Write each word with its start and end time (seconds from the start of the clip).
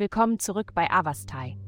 Willkommen 0.00 0.38
zurück 0.38 0.72
bei 0.74 0.90
Avastai. 0.90 1.58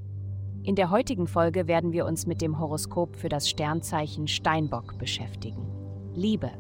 In 0.63 0.75
der 0.75 0.89
heutigen 0.89 1.27
Folge 1.27 1.69
werden 1.69 1.93
wir 1.93 2.07
uns 2.07 2.25
mit 2.27 2.41
dem 2.41 2.59
Horoskop 2.59 3.15
für 3.15 3.29
das 3.29 3.47
Sternzeichen 3.47 4.27
Steinbock 4.27 4.97
beschäftigen. 4.97 5.67
Liebe. 6.15 6.51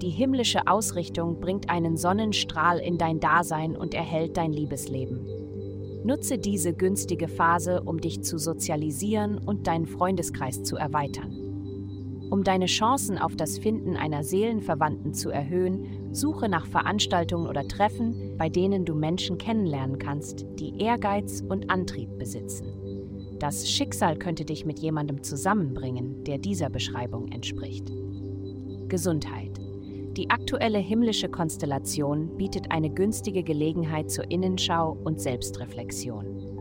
Die 0.00 0.08
himmlische 0.08 0.66
Ausrichtung 0.66 1.38
bringt 1.38 1.68
einen 1.68 1.98
Sonnenstrahl 1.98 2.78
in 2.78 2.96
dein 2.96 3.20
Dasein 3.20 3.76
und 3.76 3.92
erhält 3.92 4.38
dein 4.38 4.54
Liebesleben. 4.54 6.02
Nutze 6.02 6.38
diese 6.38 6.72
günstige 6.72 7.28
Phase, 7.28 7.82
um 7.82 8.00
dich 8.00 8.22
zu 8.22 8.38
sozialisieren 8.38 9.36
und 9.36 9.66
deinen 9.66 9.84
Freundeskreis 9.84 10.62
zu 10.62 10.76
erweitern. 10.76 11.51
Um 12.32 12.44
deine 12.44 12.64
Chancen 12.64 13.18
auf 13.18 13.36
das 13.36 13.58
Finden 13.58 13.94
einer 13.94 14.24
Seelenverwandten 14.24 15.12
zu 15.12 15.28
erhöhen, 15.28 16.08
suche 16.12 16.48
nach 16.48 16.64
Veranstaltungen 16.64 17.46
oder 17.46 17.68
Treffen, 17.68 18.38
bei 18.38 18.48
denen 18.48 18.86
du 18.86 18.94
Menschen 18.94 19.36
kennenlernen 19.36 19.98
kannst, 19.98 20.46
die 20.58 20.80
Ehrgeiz 20.80 21.44
und 21.46 21.68
Antrieb 21.68 22.18
besitzen. 22.18 22.68
Das 23.38 23.68
Schicksal 23.70 24.16
könnte 24.16 24.46
dich 24.46 24.64
mit 24.64 24.78
jemandem 24.78 25.22
zusammenbringen, 25.22 26.24
der 26.24 26.38
dieser 26.38 26.70
Beschreibung 26.70 27.28
entspricht. 27.28 27.92
Gesundheit. 28.88 29.60
Die 30.16 30.30
aktuelle 30.30 30.78
himmlische 30.78 31.28
Konstellation 31.28 32.38
bietet 32.38 32.70
eine 32.70 32.88
günstige 32.88 33.42
Gelegenheit 33.42 34.10
zur 34.10 34.30
Innenschau 34.30 34.96
und 35.04 35.20
Selbstreflexion. 35.20 36.51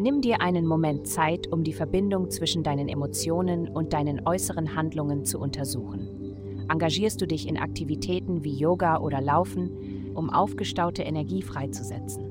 Nimm 0.00 0.20
dir 0.20 0.40
einen 0.40 0.64
Moment 0.64 1.08
Zeit, 1.08 1.52
um 1.52 1.64
die 1.64 1.72
Verbindung 1.72 2.30
zwischen 2.30 2.62
deinen 2.62 2.88
Emotionen 2.88 3.68
und 3.68 3.92
deinen 3.92 4.24
äußeren 4.24 4.76
Handlungen 4.76 5.24
zu 5.24 5.40
untersuchen. 5.40 6.66
Engagierst 6.70 7.20
du 7.20 7.26
dich 7.26 7.48
in 7.48 7.58
Aktivitäten 7.58 8.44
wie 8.44 8.54
Yoga 8.54 8.98
oder 9.00 9.20
Laufen, 9.20 10.12
um 10.14 10.30
aufgestaute 10.30 11.02
Energie 11.02 11.42
freizusetzen? 11.42 12.24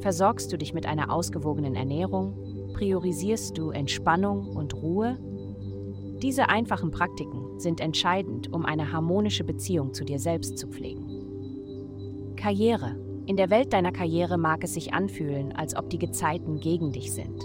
Versorgst 0.00 0.52
du 0.52 0.58
dich 0.58 0.74
mit 0.74 0.84
einer 0.84 1.10
ausgewogenen 1.10 1.74
Ernährung? 1.74 2.34
Priorisierst 2.74 3.56
du 3.56 3.70
Entspannung 3.70 4.54
und 4.54 4.74
Ruhe? 4.74 5.16
Diese 6.22 6.50
einfachen 6.50 6.90
Praktiken 6.90 7.58
sind 7.58 7.80
entscheidend, 7.80 8.52
um 8.52 8.66
eine 8.66 8.92
harmonische 8.92 9.44
Beziehung 9.44 9.94
zu 9.94 10.04
dir 10.04 10.18
selbst 10.18 10.58
zu 10.58 10.68
pflegen. 10.68 12.34
Karriere 12.36 12.96
in 13.30 13.36
der 13.36 13.48
Welt 13.48 13.72
deiner 13.72 13.92
Karriere 13.92 14.38
mag 14.38 14.64
es 14.64 14.74
sich 14.74 14.92
anfühlen, 14.92 15.52
als 15.52 15.76
ob 15.76 15.88
die 15.88 16.00
Gezeiten 16.00 16.58
gegen 16.58 16.90
dich 16.90 17.12
sind. 17.12 17.40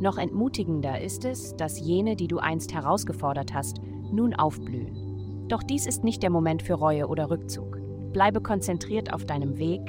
Noch 0.00 0.16
entmutigender 0.16 1.02
ist 1.02 1.26
es, 1.26 1.54
dass 1.54 1.78
jene, 1.78 2.16
die 2.16 2.28
du 2.28 2.38
einst 2.38 2.72
herausgefordert 2.72 3.52
hast, 3.52 3.76
nun 4.10 4.32
aufblühen. 4.32 5.44
Doch 5.48 5.62
dies 5.62 5.86
ist 5.86 6.02
nicht 6.02 6.22
der 6.22 6.30
Moment 6.30 6.62
für 6.62 6.72
Reue 6.72 7.08
oder 7.08 7.28
Rückzug. 7.28 7.78
Bleibe 8.14 8.40
konzentriert 8.40 9.12
auf 9.12 9.26
deinem 9.26 9.58
Weg, 9.58 9.82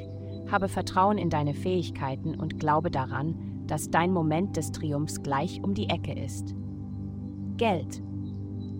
habe 0.51 0.67
Vertrauen 0.67 1.17
in 1.17 1.29
deine 1.29 1.53
Fähigkeiten 1.53 2.35
und 2.35 2.59
glaube 2.59 2.91
daran, 2.91 3.63
dass 3.65 3.89
dein 3.89 4.11
Moment 4.11 4.57
des 4.57 4.73
Triumphs 4.73 5.23
gleich 5.23 5.63
um 5.63 5.73
die 5.73 5.87
Ecke 5.87 6.21
ist. 6.21 6.53
Geld. 7.55 8.03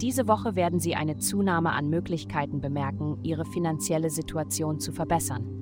Diese 0.02 0.27
Woche 0.27 0.57
werden 0.57 0.81
Sie 0.81 0.95
eine 0.95 1.15
Zunahme 1.15 1.71
an 1.71 1.89
Möglichkeiten 1.89 2.59
bemerken, 2.59 3.17
Ihre 3.23 3.45
finanzielle 3.45 4.09
Situation 4.09 4.81
zu 4.81 4.91
verbessern. 4.91 5.58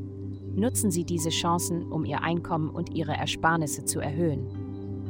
Nutzen 0.57 0.89
Sie 0.89 1.03
diese 1.03 1.29
Chancen, 1.29 1.91
um 1.91 2.03
Ihr 2.03 2.23
Einkommen 2.23 2.71
und 2.71 2.95
Ihre 2.95 3.11
Ersparnisse 3.11 3.85
zu 3.85 3.99
erhöhen. 3.99 4.47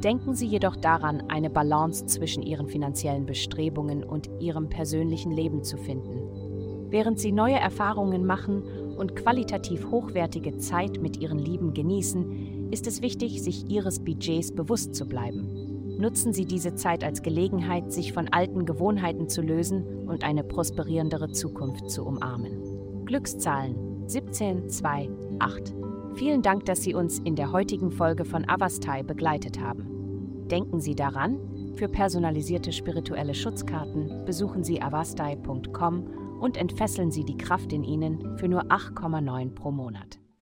Denken 0.03 0.35
Sie 0.35 0.45
jedoch 0.45 0.75
daran, 0.75 1.23
eine 1.29 1.49
Balance 1.49 2.05
zwischen 2.05 2.43
Ihren 2.43 2.67
finanziellen 2.67 3.25
Bestrebungen 3.25 4.03
und 4.03 4.29
Ihrem 4.41 4.67
persönlichen 4.67 5.31
Leben 5.31 5.63
zu 5.63 5.77
finden. 5.77 6.89
Während 6.89 7.17
Sie 7.19 7.31
neue 7.31 7.55
Erfahrungen 7.55 8.25
machen 8.25 8.61
und 8.97 9.15
qualitativ 9.15 9.89
hochwertige 9.89 10.57
Zeit 10.57 11.01
mit 11.01 11.15
Ihren 11.15 11.39
Lieben 11.39 11.73
genießen, 11.73 12.69
ist 12.71 12.85
es 12.85 13.01
wichtig, 13.01 13.41
sich 13.41 13.69
Ihres 13.69 14.03
Budgets 14.03 14.53
bewusst 14.53 14.95
zu 14.95 15.05
bleiben. 15.05 15.95
Nutzen 15.97 16.33
Sie 16.33 16.43
diese 16.45 16.75
Zeit 16.75 17.05
als 17.05 17.21
Gelegenheit, 17.21 17.93
sich 17.93 18.11
von 18.11 18.27
alten 18.27 18.65
Gewohnheiten 18.65 19.29
zu 19.29 19.41
lösen 19.41 20.09
und 20.09 20.25
eine 20.25 20.43
prosperierendere 20.43 21.31
Zukunft 21.31 21.89
zu 21.89 22.05
umarmen. 22.05 23.05
Glückszahlen 23.05 23.96
1728. 24.07 25.75
Vielen 26.15 26.41
Dank, 26.41 26.65
dass 26.65 26.81
Sie 26.81 26.95
uns 26.95 27.19
in 27.19 27.35
der 27.35 27.51
heutigen 27.51 27.91
Folge 27.91 28.25
von 28.25 28.47
Avastai 28.47 29.03
begleitet 29.03 29.59
haben. 29.59 30.47
Denken 30.49 30.79
Sie 30.79 30.95
daran, 30.95 31.73
für 31.75 31.87
personalisierte 31.87 32.71
spirituelle 32.71 33.35
Schutzkarten 33.35 34.25
besuchen 34.25 34.63
Sie 34.63 34.81
avastai.com 34.81 36.39
und 36.39 36.57
entfesseln 36.57 37.11
Sie 37.11 37.23
die 37.23 37.37
Kraft 37.37 37.73
in 37.73 37.83
Ihnen 37.83 38.37
für 38.37 38.47
nur 38.47 38.63
8,9 38.63 39.53
pro 39.53 39.71
Monat. 39.71 40.19